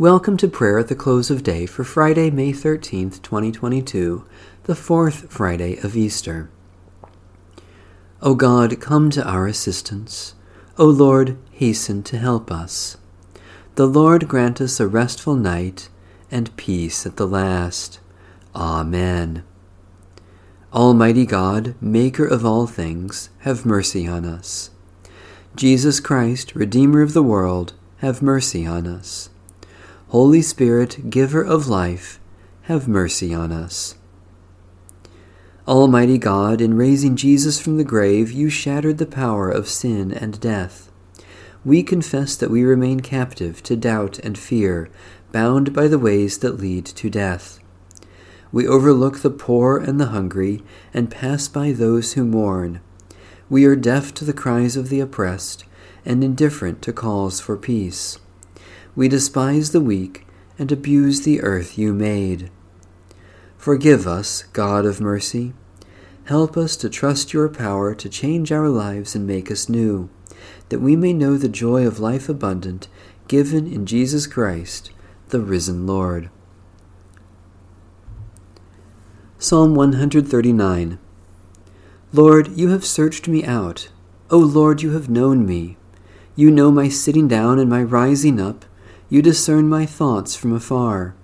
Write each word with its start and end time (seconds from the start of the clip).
Welcome 0.00 0.38
to 0.38 0.48
prayer 0.48 0.78
at 0.78 0.88
the 0.88 0.94
close 0.94 1.30
of 1.30 1.42
day 1.42 1.66
for 1.66 1.84
Friday, 1.84 2.30
May 2.30 2.54
13th, 2.54 3.20
2022, 3.20 4.24
the 4.62 4.74
fourth 4.74 5.30
Friday 5.30 5.76
of 5.76 5.94
Easter. 5.94 6.48
O 8.22 8.34
God, 8.34 8.80
come 8.80 9.10
to 9.10 9.22
our 9.22 9.46
assistance. 9.46 10.34
O 10.78 10.86
Lord, 10.86 11.36
hasten 11.50 12.02
to 12.04 12.16
help 12.16 12.50
us. 12.50 12.96
The 13.74 13.84
Lord 13.84 14.26
grant 14.26 14.58
us 14.62 14.80
a 14.80 14.88
restful 14.88 15.34
night 15.34 15.90
and 16.30 16.56
peace 16.56 17.04
at 17.04 17.18
the 17.18 17.28
last. 17.28 18.00
Amen. 18.56 19.44
Almighty 20.72 21.26
God, 21.26 21.74
Maker 21.78 22.24
of 22.24 22.46
all 22.46 22.66
things, 22.66 23.28
have 23.40 23.66
mercy 23.66 24.08
on 24.08 24.24
us. 24.24 24.70
Jesus 25.54 26.00
Christ, 26.00 26.54
Redeemer 26.54 27.02
of 27.02 27.12
the 27.12 27.22
world, 27.22 27.74
have 27.98 28.22
mercy 28.22 28.64
on 28.64 28.86
us. 28.86 29.28
Holy 30.10 30.42
Spirit, 30.42 31.08
giver 31.08 31.40
of 31.40 31.68
life, 31.68 32.18
have 32.62 32.88
mercy 32.88 33.32
on 33.32 33.52
us. 33.52 33.94
Almighty 35.68 36.18
God, 36.18 36.60
in 36.60 36.74
raising 36.74 37.14
Jesus 37.14 37.60
from 37.60 37.76
the 37.76 37.84
grave, 37.84 38.32
you 38.32 38.50
shattered 38.50 38.98
the 38.98 39.06
power 39.06 39.48
of 39.48 39.68
sin 39.68 40.10
and 40.10 40.40
death. 40.40 40.90
We 41.64 41.84
confess 41.84 42.34
that 42.34 42.50
we 42.50 42.64
remain 42.64 42.98
captive 42.98 43.62
to 43.62 43.76
doubt 43.76 44.18
and 44.18 44.36
fear, 44.36 44.90
bound 45.30 45.72
by 45.72 45.86
the 45.86 45.96
ways 45.96 46.38
that 46.38 46.58
lead 46.58 46.86
to 46.86 47.08
death. 47.08 47.60
We 48.50 48.66
overlook 48.66 49.20
the 49.20 49.30
poor 49.30 49.78
and 49.78 50.00
the 50.00 50.06
hungry, 50.06 50.64
and 50.92 51.08
pass 51.08 51.46
by 51.46 51.70
those 51.70 52.14
who 52.14 52.24
mourn. 52.24 52.80
We 53.48 53.64
are 53.64 53.76
deaf 53.76 54.12
to 54.14 54.24
the 54.24 54.32
cries 54.32 54.76
of 54.76 54.88
the 54.88 54.98
oppressed, 54.98 55.66
and 56.04 56.24
indifferent 56.24 56.82
to 56.82 56.92
calls 56.92 57.38
for 57.38 57.56
peace. 57.56 58.18
We 58.96 59.08
despise 59.08 59.70
the 59.70 59.80
weak 59.80 60.26
and 60.58 60.70
abuse 60.70 61.22
the 61.22 61.40
earth 61.42 61.78
you 61.78 61.94
made. 61.94 62.50
Forgive 63.56 64.06
us, 64.06 64.44
God 64.52 64.86
of 64.86 65.00
mercy. 65.00 65.52
Help 66.24 66.56
us 66.56 66.76
to 66.76 66.88
trust 66.88 67.32
your 67.32 67.48
power 67.48 67.94
to 67.94 68.08
change 68.08 68.52
our 68.52 68.68
lives 68.68 69.14
and 69.14 69.26
make 69.26 69.50
us 69.50 69.68
new, 69.68 70.08
that 70.68 70.80
we 70.80 70.96
may 70.96 71.12
know 71.12 71.36
the 71.36 71.48
joy 71.48 71.86
of 71.86 72.00
life 72.00 72.28
abundant 72.28 72.88
given 73.28 73.66
in 73.72 73.86
Jesus 73.86 74.26
Christ, 74.26 74.90
the 75.28 75.40
risen 75.40 75.86
Lord. 75.86 76.30
Psalm 79.38 79.74
139 79.74 80.98
Lord, 82.12 82.48
you 82.56 82.70
have 82.70 82.84
searched 82.84 83.28
me 83.28 83.44
out. 83.44 83.88
O 84.30 84.38
Lord, 84.38 84.82
you 84.82 84.92
have 84.92 85.08
known 85.08 85.46
me. 85.46 85.76
You 86.34 86.50
know 86.50 86.70
my 86.70 86.88
sitting 86.88 87.28
down 87.28 87.58
and 87.58 87.70
my 87.70 87.82
rising 87.82 88.40
up. 88.40 88.64
You 89.10 89.22
discern 89.22 89.68
my 89.68 89.86
thoughts 89.86 90.36
from 90.36 90.52
afar. 90.52 91.16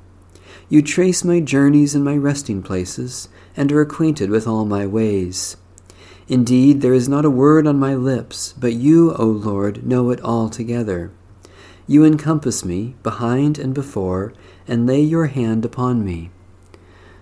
You 0.69 0.83
trace 0.83 1.23
my 1.23 1.39
journeys 1.39 1.95
and 1.95 2.05
my 2.05 2.17
resting 2.17 2.61
places, 2.61 3.29
and 3.57 3.71
are 3.71 3.81
acquainted 3.81 4.29
with 4.29 4.49
all 4.49 4.65
my 4.65 4.87
ways. 4.87 5.57
Indeed, 6.27 6.81
there 6.81 6.93
is 6.93 7.09
not 7.09 7.25
a 7.25 7.31
word 7.31 7.65
on 7.65 7.79
my 7.79 7.95
lips, 7.95 8.53
but 8.59 8.73
you, 8.73 9.15
O 9.15 9.25
Lord, 9.25 9.87
know 9.87 10.11
it 10.11 10.21
altogether. 10.23 11.13
You 11.87 12.05
encompass 12.05 12.65
me, 12.65 12.97
behind 13.05 13.57
and 13.57 13.73
before, 13.73 14.33
and 14.67 14.85
lay 14.85 15.01
your 15.01 15.27
hand 15.27 15.65
upon 15.65 16.05
me. 16.05 16.33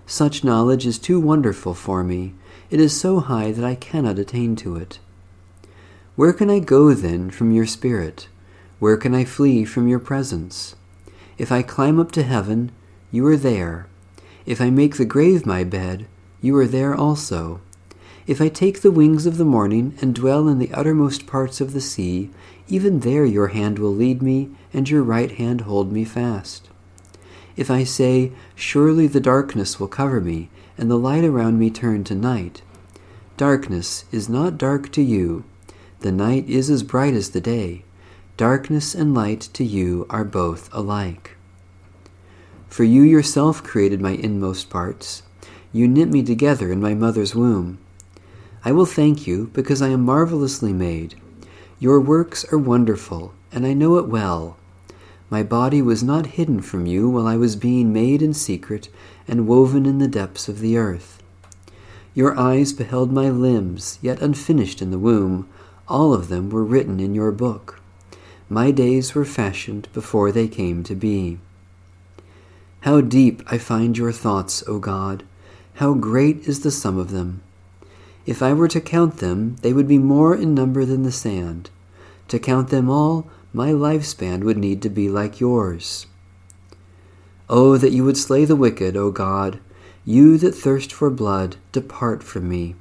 Such 0.06 0.44
knowledge 0.44 0.86
is 0.86 0.98
too 0.98 1.20
wonderful 1.20 1.74
for 1.74 2.02
me. 2.02 2.32
It 2.70 2.80
is 2.80 2.98
so 2.98 3.20
high 3.20 3.52
that 3.52 3.64
I 3.64 3.74
cannot 3.74 4.18
attain 4.18 4.56
to 4.56 4.76
it. 4.76 4.98
Where 6.16 6.32
can 6.32 6.48
I 6.48 6.60
go 6.60 6.94
then 6.94 7.28
from 7.28 7.52
your 7.52 7.66
Spirit? 7.66 8.28
Where 8.78 8.96
can 8.96 9.14
I 9.14 9.24
flee 9.24 9.64
from 9.64 9.88
your 9.88 9.98
presence? 9.98 10.74
If 11.38 11.52
I 11.52 11.62
climb 11.62 12.00
up 12.00 12.12
to 12.12 12.22
heaven, 12.22 12.72
you 13.10 13.26
are 13.26 13.36
there. 13.36 13.86
If 14.46 14.60
I 14.60 14.70
make 14.70 14.96
the 14.96 15.04
grave 15.04 15.46
my 15.46 15.64
bed, 15.64 16.06
you 16.40 16.56
are 16.58 16.66
there 16.66 16.94
also. 16.94 17.60
If 18.26 18.40
I 18.40 18.48
take 18.48 18.80
the 18.80 18.90
wings 18.90 19.26
of 19.26 19.36
the 19.36 19.44
morning 19.44 19.96
and 20.00 20.14
dwell 20.14 20.48
in 20.48 20.58
the 20.58 20.72
uttermost 20.72 21.26
parts 21.26 21.60
of 21.60 21.72
the 21.72 21.80
sea, 21.80 22.30
even 22.68 23.00
there 23.00 23.24
your 23.24 23.48
hand 23.48 23.78
will 23.78 23.94
lead 23.94 24.22
me, 24.22 24.50
and 24.72 24.88
your 24.88 25.02
right 25.02 25.30
hand 25.30 25.62
hold 25.62 25.92
me 25.92 26.04
fast. 26.04 26.68
If 27.56 27.70
I 27.70 27.84
say, 27.84 28.32
Surely 28.54 29.06
the 29.06 29.20
darkness 29.20 29.78
will 29.78 29.88
cover 29.88 30.20
me, 30.20 30.48
and 30.76 30.90
the 30.90 30.98
light 30.98 31.24
around 31.24 31.58
me 31.58 31.70
turn 31.70 32.02
to 32.04 32.14
night, 32.14 32.62
darkness 33.36 34.04
is 34.10 34.28
not 34.28 34.58
dark 34.58 34.90
to 34.92 35.02
you. 35.02 35.44
The 36.00 36.12
night 36.12 36.48
is 36.48 36.70
as 36.70 36.82
bright 36.82 37.14
as 37.14 37.30
the 37.30 37.40
day. 37.40 37.84
Darkness 38.36 38.96
and 38.96 39.14
light 39.14 39.42
to 39.52 39.62
you 39.62 40.06
are 40.10 40.24
both 40.24 40.68
alike. 40.72 41.36
For 42.68 42.82
you 42.82 43.02
yourself 43.02 43.62
created 43.62 44.00
my 44.00 44.10
inmost 44.10 44.68
parts. 44.68 45.22
You 45.72 45.86
knit 45.86 46.08
me 46.08 46.20
together 46.24 46.72
in 46.72 46.80
my 46.80 46.94
mother's 46.94 47.36
womb. 47.36 47.78
I 48.64 48.72
will 48.72 48.86
thank 48.86 49.24
you 49.24 49.50
because 49.52 49.80
I 49.80 49.90
am 49.90 50.00
marvelously 50.00 50.72
made. 50.72 51.14
Your 51.78 52.00
works 52.00 52.44
are 52.52 52.58
wonderful, 52.58 53.32
and 53.52 53.64
I 53.64 53.72
know 53.72 53.98
it 53.98 54.08
well. 54.08 54.56
My 55.30 55.44
body 55.44 55.80
was 55.80 56.02
not 56.02 56.34
hidden 56.34 56.60
from 56.60 56.86
you 56.86 57.08
while 57.08 57.28
I 57.28 57.36
was 57.36 57.54
being 57.54 57.92
made 57.92 58.20
in 58.20 58.34
secret 58.34 58.88
and 59.28 59.46
woven 59.46 59.86
in 59.86 59.98
the 59.98 60.08
depths 60.08 60.48
of 60.48 60.58
the 60.58 60.76
earth. 60.76 61.22
Your 62.14 62.36
eyes 62.36 62.72
beheld 62.72 63.12
my 63.12 63.30
limbs, 63.30 64.00
yet 64.02 64.20
unfinished 64.20 64.82
in 64.82 64.90
the 64.90 64.98
womb. 64.98 65.48
All 65.86 66.12
of 66.12 66.26
them 66.26 66.50
were 66.50 66.64
written 66.64 66.98
in 66.98 67.14
your 67.14 67.30
book. 67.30 67.80
My 68.54 68.70
days 68.70 69.16
were 69.16 69.24
fashioned 69.24 69.88
before 69.92 70.30
they 70.30 70.46
came 70.46 70.84
to 70.84 70.94
be. 70.94 71.40
How 72.82 73.00
deep 73.00 73.42
I 73.48 73.58
find 73.58 73.98
your 73.98 74.12
thoughts, 74.12 74.62
O 74.68 74.78
God! 74.78 75.24
How 75.82 75.94
great 75.94 76.46
is 76.46 76.60
the 76.60 76.70
sum 76.70 76.96
of 76.96 77.10
them! 77.10 77.42
If 78.26 78.44
I 78.44 78.52
were 78.52 78.68
to 78.68 78.80
count 78.80 79.16
them, 79.16 79.56
they 79.62 79.72
would 79.72 79.88
be 79.88 79.98
more 79.98 80.36
in 80.36 80.54
number 80.54 80.84
than 80.84 81.02
the 81.02 81.10
sand. 81.10 81.70
To 82.28 82.38
count 82.38 82.68
them 82.68 82.88
all, 82.88 83.26
my 83.52 83.72
lifespan 83.72 84.44
would 84.44 84.56
need 84.56 84.82
to 84.82 84.88
be 84.88 85.08
like 85.08 85.40
yours. 85.40 86.06
Oh, 87.50 87.76
that 87.76 87.90
you 87.90 88.04
would 88.04 88.16
slay 88.16 88.44
the 88.44 88.54
wicked, 88.54 88.96
O 88.96 89.10
God! 89.10 89.58
You 90.04 90.38
that 90.38 90.54
thirst 90.54 90.92
for 90.92 91.10
blood, 91.10 91.56
depart 91.72 92.22
from 92.22 92.48
me. 92.48 92.76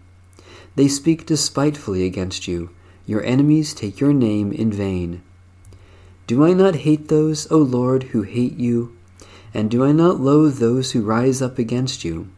They 0.76 0.88
speak 0.88 1.26
despitefully 1.26 2.06
against 2.06 2.48
you. 2.48 2.70
Your 3.08 3.24
enemies 3.24 3.74
take 3.74 4.00
your 4.00 4.14
name 4.14 4.52
in 4.52 4.72
vain. 4.72 5.24
Do 6.26 6.46
I 6.46 6.54
not 6.54 6.76
hate 6.76 7.10
those, 7.10 7.52
O 7.52 7.58
Lord, 7.58 8.04
who 8.04 8.22
hate 8.22 8.58
you? 8.58 8.96
And 9.54 9.70
do 9.70 9.84
I 9.84 9.92
not 9.92 10.22
loathe 10.22 10.58
those 10.58 10.92
who 10.92 11.02
rise 11.02 11.42
up 11.42 11.60
against 11.60 12.06
you? 12.06 12.30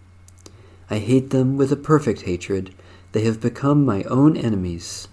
I 0.90 0.98
hate 0.98 1.30
them 1.30 1.56
with 1.56 1.72
a 1.72 1.78
perfect 1.78 2.22
hatred. 2.22 2.74
They 3.12 3.24
have 3.26 3.40
become 3.40 3.86
my 3.86 4.04
own 4.04 4.36
enemies. 4.36 5.08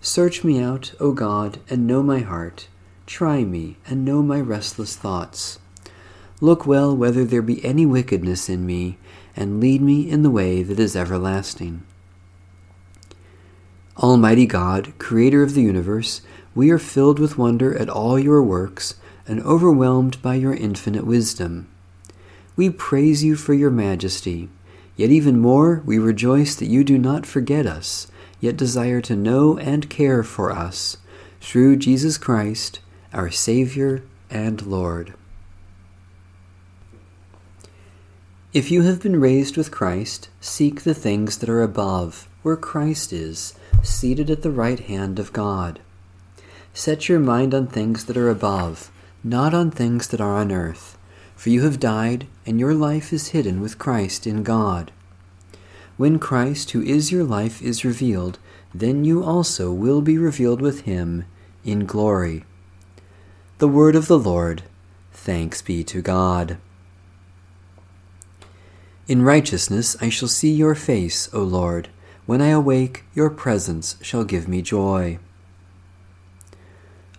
Search 0.00 0.42
me 0.42 0.60
out, 0.60 0.92
O 0.98 1.12
God, 1.12 1.60
and 1.70 1.86
know 1.86 2.02
my 2.02 2.18
heart. 2.18 2.66
Try 3.06 3.44
me, 3.44 3.76
and 3.86 4.04
know 4.04 4.22
my 4.22 4.40
restless 4.40 4.96
thoughts. 4.96 5.60
Look 6.40 6.66
well 6.66 6.96
whether 6.96 7.24
there 7.24 7.42
be 7.42 7.64
any 7.64 7.86
wickedness 7.86 8.48
in 8.48 8.66
me, 8.66 8.98
and 9.36 9.60
lead 9.60 9.80
me 9.80 10.10
in 10.10 10.22
the 10.22 10.30
way 10.30 10.64
that 10.64 10.80
is 10.80 10.96
everlasting. 10.96 11.84
Almighty 14.02 14.46
God, 14.46 14.92
Creator 14.98 15.44
of 15.44 15.54
the 15.54 15.62
universe, 15.62 16.22
we 16.56 16.72
are 16.72 16.78
filled 16.78 17.20
with 17.20 17.38
wonder 17.38 17.78
at 17.78 17.88
all 17.88 18.18
your 18.18 18.42
works 18.42 18.96
and 19.28 19.40
overwhelmed 19.42 20.20
by 20.20 20.34
your 20.34 20.54
infinite 20.54 21.06
wisdom. 21.06 21.68
We 22.56 22.68
praise 22.68 23.22
you 23.22 23.36
for 23.36 23.54
your 23.54 23.70
majesty, 23.70 24.48
yet 24.96 25.10
even 25.10 25.38
more 25.38 25.84
we 25.86 26.00
rejoice 26.00 26.56
that 26.56 26.66
you 26.66 26.82
do 26.82 26.98
not 26.98 27.26
forget 27.26 27.64
us, 27.64 28.08
yet 28.40 28.56
desire 28.56 29.00
to 29.02 29.14
know 29.14 29.56
and 29.56 29.88
care 29.88 30.24
for 30.24 30.50
us, 30.50 30.96
through 31.40 31.76
Jesus 31.76 32.18
Christ, 32.18 32.80
our 33.12 33.30
Savior 33.30 34.02
and 34.28 34.66
Lord. 34.66 35.14
If 38.52 38.68
you 38.72 38.82
have 38.82 39.00
been 39.00 39.20
raised 39.20 39.56
with 39.56 39.70
Christ, 39.70 40.28
seek 40.40 40.82
the 40.82 40.92
things 40.92 41.38
that 41.38 41.48
are 41.48 41.62
above, 41.62 42.28
where 42.42 42.56
Christ 42.56 43.12
is, 43.12 43.54
seated 43.82 44.30
at 44.30 44.42
the 44.42 44.50
right 44.50 44.80
hand 44.80 45.18
of 45.18 45.32
God. 45.32 45.80
Set 46.72 47.08
your 47.08 47.18
mind 47.18 47.54
on 47.54 47.66
things 47.66 48.06
that 48.06 48.16
are 48.16 48.30
above, 48.30 48.90
not 49.22 49.52
on 49.52 49.70
things 49.70 50.08
that 50.08 50.20
are 50.20 50.36
on 50.36 50.50
earth, 50.50 50.96
for 51.36 51.50
you 51.50 51.62
have 51.62 51.80
died, 51.80 52.26
and 52.46 52.58
your 52.58 52.74
life 52.74 53.12
is 53.12 53.28
hidden 53.28 53.60
with 53.60 53.78
Christ 53.78 54.26
in 54.26 54.42
God. 54.42 54.90
When 55.96 56.18
Christ, 56.18 56.70
who 56.70 56.82
is 56.82 57.12
your 57.12 57.24
life, 57.24 57.60
is 57.60 57.84
revealed, 57.84 58.38
then 58.74 59.04
you 59.04 59.22
also 59.22 59.72
will 59.72 60.00
be 60.00 60.16
revealed 60.16 60.62
with 60.62 60.82
him 60.82 61.24
in 61.64 61.84
glory. 61.84 62.44
The 63.58 63.68
word 63.68 63.94
of 63.94 64.08
the 64.08 64.18
Lord. 64.18 64.62
Thanks 65.12 65.62
be 65.62 65.84
to 65.84 66.00
God. 66.00 66.56
In 69.06 69.22
righteousness 69.22 69.96
I 70.00 70.08
shall 70.08 70.28
see 70.28 70.52
your 70.52 70.74
face, 70.74 71.28
O 71.32 71.42
Lord. 71.42 71.88
When 72.32 72.40
I 72.40 72.48
awake, 72.48 73.04
your 73.14 73.28
presence 73.28 73.96
shall 74.00 74.24
give 74.24 74.48
me 74.48 74.62
joy. 74.62 75.18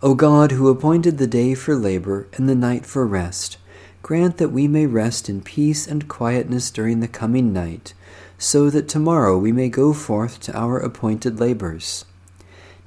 O 0.01 0.15
God, 0.15 0.53
who 0.53 0.69
appointed 0.69 1.19
the 1.19 1.27
day 1.27 1.53
for 1.53 1.75
labor 1.75 2.25
and 2.33 2.49
the 2.49 2.55
night 2.55 2.83
for 2.83 3.05
rest, 3.05 3.57
grant 4.01 4.37
that 4.37 4.49
we 4.49 4.67
may 4.67 4.87
rest 4.87 5.29
in 5.29 5.41
peace 5.43 5.85
and 5.85 6.07
quietness 6.07 6.71
during 6.71 6.99
the 6.99 7.07
coming 7.07 7.53
night, 7.53 7.93
so 8.39 8.71
that 8.71 8.87
tomorrow 8.87 9.37
we 9.37 9.51
may 9.51 9.69
go 9.69 9.93
forth 9.93 10.39
to 10.39 10.57
our 10.57 10.79
appointed 10.79 11.39
labors. 11.39 12.05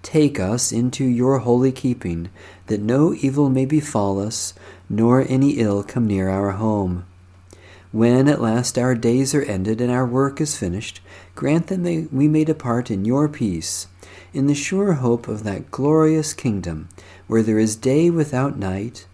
Take 0.02 0.40
us 0.40 0.72
into 0.72 1.04
your 1.04 1.38
holy 1.38 1.70
keeping, 1.70 2.30
that 2.66 2.80
no 2.80 3.14
evil 3.14 3.48
may 3.48 3.66
befall 3.66 4.18
us, 4.18 4.52
nor 4.88 5.24
any 5.28 5.60
ill 5.60 5.84
come 5.84 6.08
near 6.08 6.28
our 6.28 6.50
home. 6.50 7.04
When 7.92 8.28
at 8.28 8.40
last 8.40 8.78
our 8.78 8.94
days 8.94 9.34
are 9.34 9.42
ended 9.42 9.80
and 9.80 9.90
our 9.90 10.06
work 10.06 10.40
is 10.40 10.56
finished, 10.56 11.00
grant 11.34 11.68
that 11.68 12.08
we 12.12 12.28
may 12.28 12.44
depart 12.44 12.90
in 12.90 13.04
your 13.04 13.28
peace, 13.28 13.86
in 14.34 14.46
the 14.46 14.54
sure 14.54 14.94
hope 14.94 15.28
of 15.28 15.44
that 15.44 15.70
glorious 15.70 16.34
kingdom, 16.34 16.88
where 17.26 17.42
there 17.42 17.58
is 17.58 17.76
day 17.76 18.10
without 18.10 18.58
night, 18.58 19.06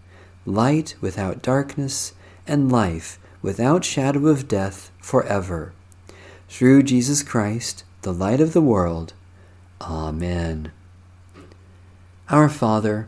light 0.45 0.95
without 1.01 1.41
darkness, 1.41 2.13
and 2.47 2.71
life 2.71 3.19
without 3.41 3.85
shadow 3.85 4.27
of 4.27 4.47
death 4.47 4.91
forever. 4.99 5.73
Through 6.49 6.83
Jesus 6.83 7.23
Christ, 7.23 7.83
the 8.01 8.13
light 8.13 8.41
of 8.41 8.53
the 8.53 8.61
world. 8.61 9.13
Amen. 9.81 10.71
Our 12.29 12.49
Father, 12.49 13.07